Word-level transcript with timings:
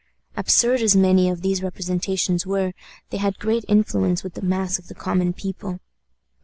Absurd 0.35 0.81
as 0.81 0.95
many 0.95 1.29
of 1.29 1.43
these 1.43 1.61
representations 1.61 2.43
were, 2.43 2.73
they 3.11 3.17
had 3.17 3.37
great 3.37 3.63
influence 3.67 4.23
with 4.23 4.33
the 4.33 4.41
mass 4.41 4.79
of 4.79 4.87
the 4.87 4.95
common 4.95 5.31
people. 5.31 5.79